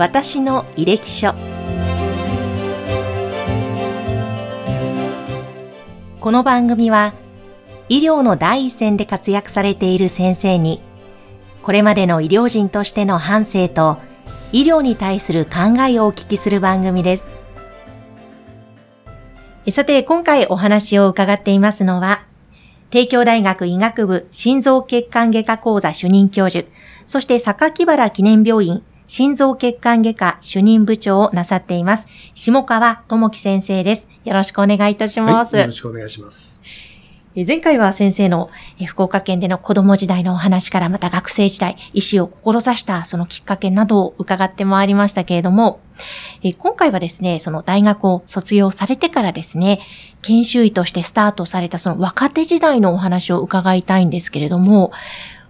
[0.00, 1.34] 私の履歴書。
[6.18, 7.12] この番組は
[7.90, 10.80] 医療の第一線で活躍されている先生に
[11.62, 13.98] これまでの医療人としての反省と
[14.52, 17.30] 医療に対する考えをお聞きする番組です。
[19.70, 22.24] さて今回お話を伺っていますのは
[22.88, 26.66] 帝京大学医学部心臓血管外科講座主任教授、
[27.04, 28.82] そして榊原記念病院
[29.12, 34.06] 心臓血管外科主任部長をなさっています、下川智樹先生です。
[34.24, 35.56] よろしくお願いいたします。
[35.56, 36.60] はい、よろしくお願いします。
[37.34, 38.50] 前回は先生の
[38.86, 45.80] 福岡県での子供時代のお話からまた学生時代、医師を志したそのきっかけなどを伺ってまいりましたけれども、
[46.58, 49.80] 今回はですね、その大学を卒業されてからですね、
[50.22, 54.92] 研修医としてスタートされたその若手時代のお話を伺いたいんですけれども、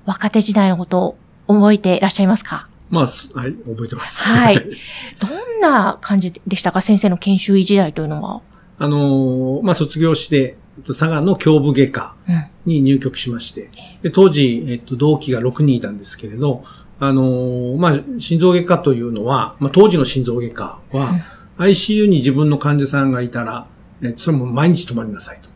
[0.07, 2.70] 若手時代のことを覚えていらっしゃいますか？
[2.91, 4.21] まあ、はい、覚えてます。
[4.21, 4.57] はい。
[5.19, 8.43] どんな感じでしたか先生の研修医時代というのは？
[8.79, 12.15] あのー、まあ、卒業して、佐賀の胸部外科
[12.65, 13.71] に入局しまして、
[14.03, 16.65] で当時、えっと、同期が6人いたんですけれど、
[16.99, 21.15] あのー、まあ、心臓外科というのは、まあ、当時の心臓外科は、
[21.59, 23.67] ICU に自分の患者さんがいたら、
[24.03, 25.50] えそれも毎日泊まりなさいと。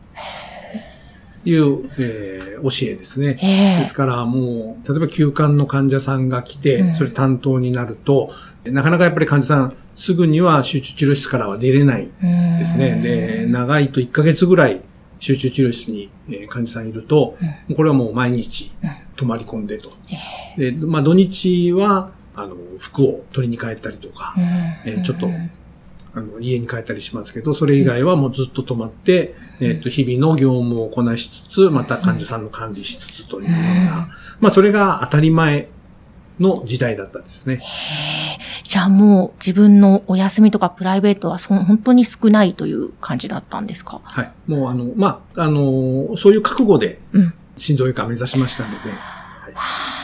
[1.45, 3.35] いう、えー、教えですね。
[3.79, 8.31] ですからもう、例えば休館の患者さんが来て、それ担当になると、
[8.65, 12.09] なかなかやっぱり患者さん、すぐには集中治療室からは出れない
[12.59, 12.99] ですね。
[13.01, 14.81] で、長いと1ヶ月ぐらい
[15.19, 17.37] 集中治療室に、え患者さんいると、
[17.69, 18.71] うん、これはもう毎日
[19.15, 19.89] 泊まり込んでと。
[20.57, 24.33] で、まあ土日は、あの、服を取りに帰ったりとか、
[24.85, 25.29] えー、ちょっと、
[26.15, 35.67] あの、家に帰ったりしますけど、それ以外はもうずっと泊まって、えっ、と、日々の業務をこなしつつ、また患者さんの管理しつつというような、まあそれが当たり前
[36.39, 37.61] の時代だったですね。
[38.63, 44.01] じゃあもう自分のお休みとかプライベートはそ本当に少ないという感じだったんですか？
[44.03, 44.31] はい。
[44.47, 46.99] もうあの、まあ、あの、そういう覚悟で、
[47.57, 48.75] 心臓外科目指しましたので。
[48.85, 48.97] うん、は
[49.51, 49.94] い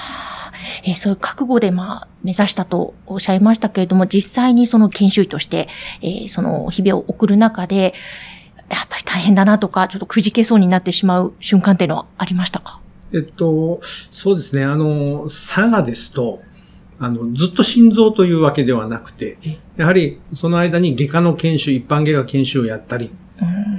[0.84, 5.68] えー、そういう覚悟で、まあ、目指したとおっしゃいましたけれども、実際にその研修医として、
[6.02, 7.94] えー、その日々を送る中で、
[8.70, 12.80] やっぱり大変だなとか、ちょっとくじけそうになってしまう瞬間っていうのはありましたか？
[13.14, 14.64] えっと、そうですね。
[14.64, 16.42] あの、佐賀ですと、
[16.98, 19.38] あの、ずっと心臓というわけではなくて、
[19.76, 23.12] やはりその間に外科の研修、一般外科研修をやったり、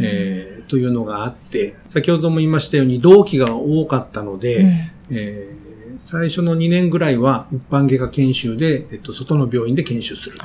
[0.01, 10.45] えー、というのがあって、先ほども言いましたように同期が多かったので、うん、えー、最初の2年ぐらいは一般外科研修で、えっと、外の病院で研修すると。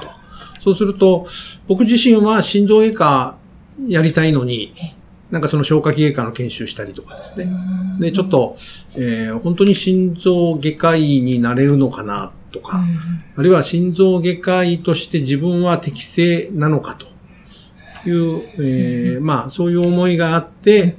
[0.59, 1.27] そうすると、
[1.67, 3.37] 僕自身は心臓外科
[3.87, 4.73] やりたいのに、
[5.31, 7.51] なんかその消化器外科の研修したりとかですね。
[7.99, 8.55] で、ちょっと、
[8.95, 12.83] えー、本当に心臓外科医になれるのかなとか、
[13.35, 17.07] あるいは心臓外科医として自分は適正なのかと
[18.09, 20.97] いう、えー、まあそういう思いがあって、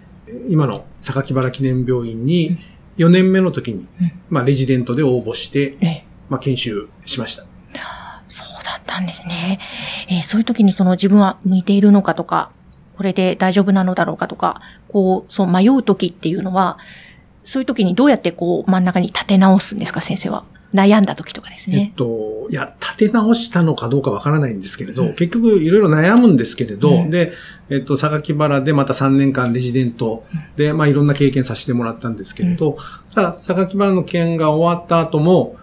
[0.49, 2.59] 今の榊原記念病院に
[2.99, 3.89] 4年目の時に、
[4.29, 7.45] まあレジデントで応募して、まあ研修しました。
[8.29, 9.59] そうだったんですね。
[10.09, 12.51] えー、そういう時にその自分は向いているのかとか、
[12.97, 16.79] これで大丈夫なのだろうかとか、こう、そう迷う時っていうのは、
[17.45, 20.45] そういう時にどうやってこう真ん中に立て直すんですか、先生は？
[20.75, 21.89] 悩んだ時とかですね。
[21.91, 27.33] えっと、いや、立て直したのかどうかわからないんですけれど、うん、結局いろいろ悩むんですけれど、うん、で、
[27.71, 30.25] えっと、榊原でまた3年間レジデント
[30.57, 32.77] で、まあいろんな経験させてもらったんですけれど、うん、
[33.15, 35.57] ただ、榊原の件が終わった後も、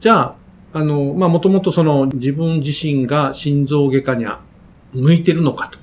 [0.00, 0.34] じゃあ、
[0.74, 4.40] あの、まあもともとその自分自身が心臓外科には
[4.92, 5.78] 向いてるのかと。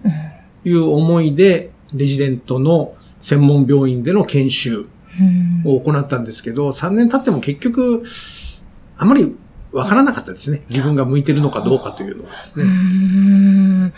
[0.66, 4.88] いう思いで、レジデントの専門病院での研修
[5.66, 8.04] を行ったんですけど、3年経っても結局、
[9.00, 9.36] あまり
[9.72, 10.64] わからなかったですね。
[10.70, 13.94] 自分が向いてるのかどうかというのはですね。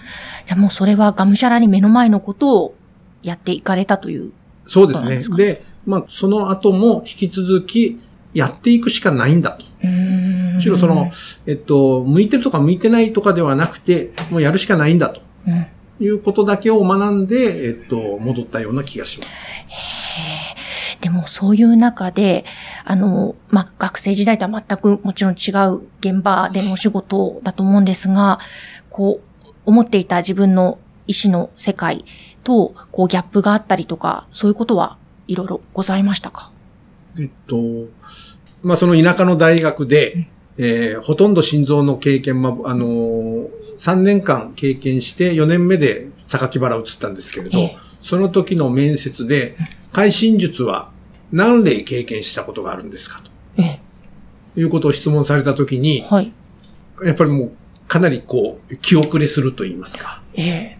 [0.46, 2.76] じゃあもうそれはがむしゃらに目の前のことを
[3.24, 4.32] やっていかれたという
[4.66, 5.22] そうですね。
[5.36, 8.00] で、まあ、その後も引き続き
[8.34, 9.66] やっていくしかないんだと。
[9.84, 11.12] むしろその、
[11.46, 15.22] えっと、向いてるとか向いてないとかではなくて、もうやるしかないんだと。
[15.48, 15.66] うん
[16.04, 19.46] いうことだけを学んで、えっと、戻ったような気がします。
[21.00, 22.46] でもそういう中で、
[22.84, 28.40] あの、まあ、学生時代とは全くもちろん違う現場でのお仕事だと思うんですが、
[28.90, 32.06] こう、思っていた自分の意思の世界
[32.44, 34.98] と、こう、ギャップがあったりとか、そういうことは
[35.28, 36.52] いろいろございましたか？
[37.20, 37.58] えっと、
[38.64, 49.56] まあ、その田舎の大学で、えー、ほとんど心臓の経験、まあ、あのー、3年間経験して4年目で榊原を移ったんですけれど、えその時の面接で、
[49.92, 50.92] 会心術は
[51.32, 53.32] 何例経験したことがあるんですかと。
[53.62, 53.80] え
[54.56, 56.32] いうことを質問された時に、はい、
[57.06, 57.52] やっぱりもう
[57.88, 60.22] かなりこう、気遅れすると言いますか。
[60.34, 60.78] ええ。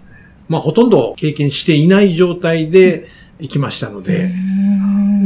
[0.48, 3.08] まあ、ほとんど経験していない状態で
[3.40, 4.32] 行きましたので、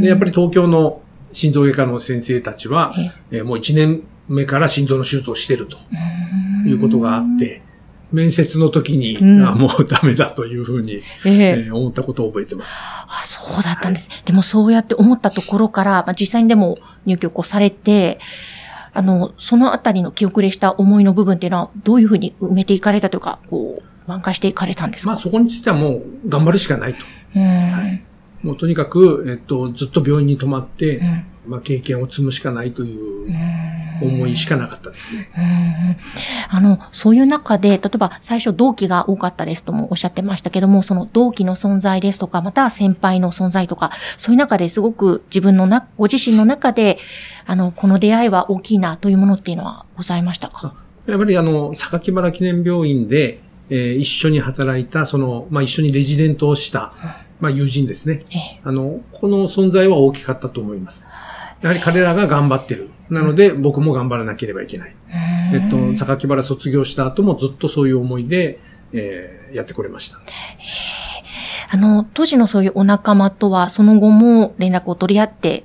[0.00, 1.00] で、やっぱり東京の
[1.32, 2.94] 心臓外科の先生たちは、
[3.30, 5.76] えー、もう1年目から心臓の手術をしてると
[6.66, 7.62] いうことがあって、
[8.12, 12.82] 面接の時に、うん、あもうダメだというふうに、えー、えー、思ったことを覚えてます。
[12.82, 14.08] あ、そうだったんです。
[14.10, 18.18] はい、でもそうやって思ったところから、まあ、実際にでも入局をされて、
[18.92, 25.10] あの、そのあたりの気遅れした思いの部分っていうのは、どういうふうに埋めていかれたというか、こう、挽回していかれたんですか？
[25.10, 27.00] まあそこについてはもう頑張るしかないと。
[27.34, 27.42] うん。
[27.42, 28.02] はい、
[28.42, 33.28] もうとにかく、えっと、ずっと病院に泊まって、うん、まあ経験を積むしかないという
[34.02, 35.98] 思いしかなかったですね。
[36.48, 46.98] あの、そういう中で、例えば最初同期が多かったですともおっしゃってましたけども、その同期の存在ですとか、また先輩の存在とか、そういう中ですごく自分のな、ご自身の中で、
[47.46, 50.74] あの、この出会いは大きいなというものっていうのはございましたか？
[51.06, 53.40] やっぱりあの、榊原記念病院で、
[53.70, 56.92] えー、一緒に働いた、その、まあ、一緒にレジデントをした、
[57.40, 58.22] まあ、友人ですね。
[58.64, 61.06] あの、この存在は大きかったと思います。
[61.62, 62.90] やはり彼らが頑張ってる。
[63.10, 64.96] なので、僕も頑張らなければいけない。
[65.52, 68.58] えっと、榊原卒業した後もずっとそういう思いで、
[68.92, 70.18] えー、やってこれました。
[71.68, 75.64] あの、当時のそういうお仲間とは、その後も連絡を取り合って、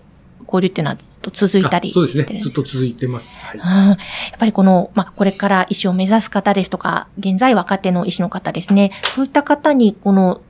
[0.51, 2.39] 交流っていうのはずっと続いたりそうですね。
[2.41, 3.45] ずっと続いてます。
[3.45, 3.97] はい、やっ
[4.37, 8.91] ぱりこの、まあ、これから医師を目指す方ですとか、現在若手の医師の方ですね。
[9.15, 10.41] そういった方に、この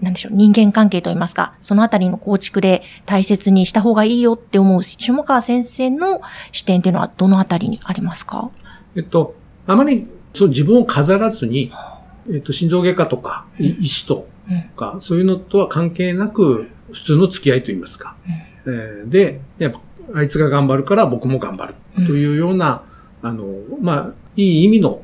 [0.00, 6.20] なんでしょう、人間関係といいますか、そのあたりの構築で大切にした方がいいよって思う下川先生の
[6.52, 8.50] 視点っていうのはどのあたりにありますか？
[8.96, 9.34] えっと、
[9.66, 11.72] あまりそう自分を飾らずに、
[12.28, 14.26] えっと、心臓外科とか、医師と
[14.76, 18.16] か、うん、そういうのとは関係なく、普通の付き合いといいますか。
[18.64, 19.80] うん、えー、で、やっぱ、
[20.14, 21.74] あいつが頑張るから僕も頑張る
[22.06, 22.82] というような、
[23.22, 23.44] うん、あの、
[23.80, 25.02] まあ、いい意味の、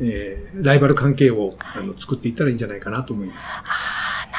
[0.00, 3.46] えー、ライバル関係をあの作っていったらいいんじゃないかなと思います。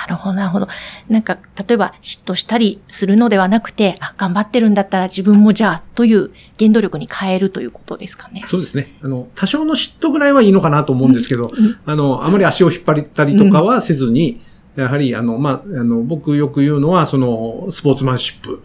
[0.10, 0.68] なるほど、なるほど。
[1.08, 8.44] なんか、例えば嫉妬したりするのではなくて、あ、頑張ってるんだったら自分もじゃあ、という原動力に変えるということですかね。
[8.46, 8.98] そうですね。
[9.04, 14.42] あの、多少の嫉妬ぐらいはいいのかなと思うんですけど、うんうん、あの、あまり足を引っ張ったりとかはせずに、
[14.76, 18.64] うん、やはり、あの、まあ、あの、僕よく言うのは、その、スポーツマンシップ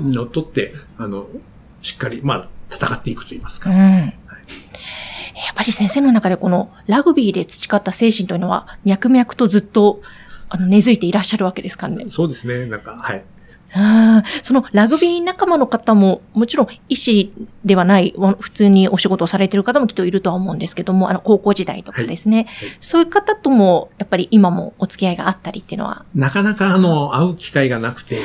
[0.00, 1.26] にのっとって、あの、
[1.80, 3.70] しっかり、まあ、戦っていくと言いますか。
[3.70, 4.12] うん
[5.36, 10.00] やっぱり先生の中でこのラグビーで培った精神というのは脈々とずっと
[10.48, 12.04] あの、根付いていらっしゃるわけですかね。
[12.08, 12.66] そうですね。
[12.66, 13.24] なんか、はい。
[13.74, 17.32] あそのラグビー仲間の方も、もちろん医師
[17.64, 22.46] ではない、普通にお仕事をされている方もきっといるとは思うんですけども、あの、高校時代とかですね。
[22.48, 26.04] はいはい、そういう方とも、やっぱり今もお付き合いがあったりっていうのは。
[26.14, 28.20] なかなか、あの、会う機会がなくて。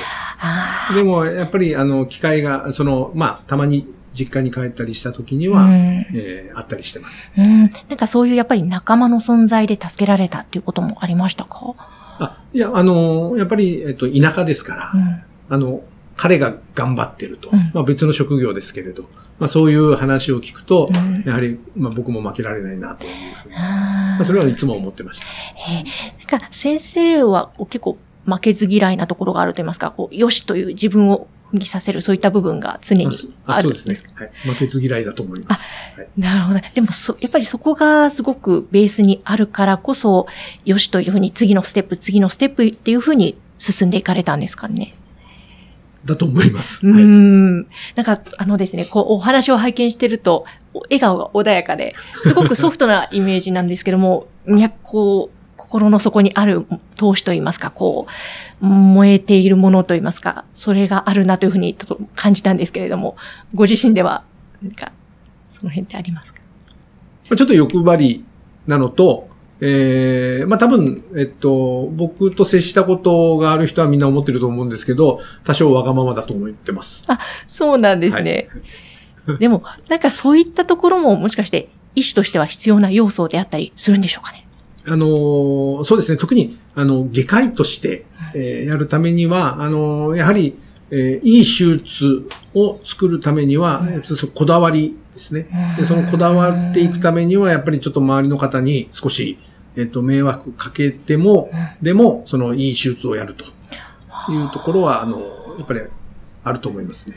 [0.94, 5.72] でも、やっぱり、あの、機会が、その、まあ、たまに実家に帰ったりした時には、うん、
[6.14, 7.32] えー、あったりしてます。
[7.38, 7.62] うん。
[7.62, 11.76] なんかそういうやっぱり仲間の存在で助けられたっていうこともありましたか？
[12.22, 15.82] あ、 いや、あの、やっぱり、えっと、田舎ですから、うん、あの、
[16.16, 17.50] 彼が頑張ってると。
[17.52, 19.04] うん、まあ別の職業ですけれど、
[19.40, 23.56] まあそういう話を聞くと、うん、やはり、まあ僕も負けられないなというふうに。
[23.56, 25.26] まあそれはいつも思ってました。
[25.72, 31.28] えー、なんか先生は結構負けず嫌いなところがあると言いますか、こう、よしという自分を
[31.66, 33.08] させる、そういった部分が常に
[33.46, 33.64] ある。
[33.64, 33.98] そうですね。
[34.16, 34.32] はい。
[34.44, 35.82] 負けず嫌いだと思います。
[35.98, 36.60] はい、なるほど。
[36.74, 40.28] でもそ、やっぱりそこがすごくベースにあるからこそ、
[40.66, 44.94] よしというふうに次のステップ、次のステップっていうふうに進んでいかれたんですかね。
[46.06, 46.86] だと思います。
[46.86, 47.68] うん。
[47.96, 51.94] なんか、あのですね、こう、お話を拝見してると、笑顔が穏やかで、
[52.24, 54.28] すごくソフトなイメージなんですけども、
[54.84, 55.41] こう、
[55.72, 56.66] 心の底にある
[56.98, 58.06] 投資といいますか、こ
[58.62, 61.78] う、燃えているものといいますか、それがあるなというふうに
[62.14, 63.16] 感じたんですけれども、
[63.56, 64.26] ご自身では、
[64.62, 64.92] 何か、
[65.50, 66.42] その辺ってありますか？
[67.38, 68.26] ちょっと欲張り
[68.68, 69.30] なのと、
[69.62, 77.06] ええー、まあ多分、えっと、僕と接したことがある人はみんな思ってると思うんですけど、多少わがままだと思ってます。
[77.08, 78.50] あ、そうなんですね。
[79.26, 84.48] はい、でも、なんかそういったところももしかして医師としては必要な要素であったりするんでしょうかね？
[84.88, 90.58] あの、そうですね、特に、あの、外科医として、えー、やるためには、あの、やはり、
[90.90, 95.48] えー、いい手術を作るためには、うん、こだわりですね。
[95.78, 99.38] で、そのこだわっていくためには、やっぱりちょっと周りの方に少し、
[99.78, 101.50] えっ、と、迷惑かけても、
[101.82, 103.46] でも、そのいい手術をやると
[104.32, 105.20] いうところは、あの、
[105.58, 105.82] やっぱり
[106.44, 107.16] あると思いますね。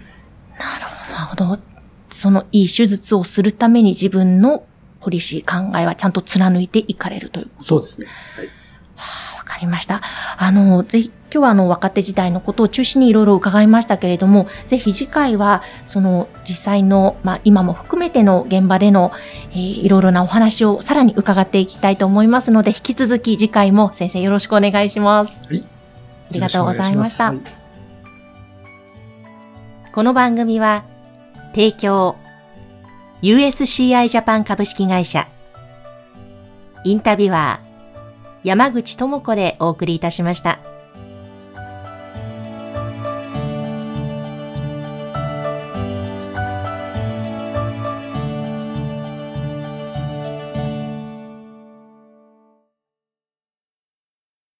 [0.58, 1.74] なるほど、なるほど。
[2.10, 4.64] そのいい手術をするために自分の
[5.04, 8.06] ポリシー、考えはちゃんと貫いていかれるということそうですね。
[8.36, 8.46] はい。
[8.96, 10.00] はあ、わかりました。
[10.38, 19.12] あの、ぜひ、今日はあの若手時代のことを中心にいろいろ伺いましたけれども、ぜひ次回はその実際の、まあ、今も含めての現場での、
[19.50, 25.40] えー、いろいろなお話をさらに伺っていきたいと思いますので、引き続き次回も先生よろしくお願いします。
[25.46, 25.64] はい。
[26.30, 27.32] ありがとうございました。
[27.32, 27.40] はい、
[29.92, 30.84] この番組は、
[31.52, 32.16] 提供、
[33.24, 35.26] USCI ジャパン株式会社、
[36.84, 40.60] インタビュアー、山口智子でお送りいたしました。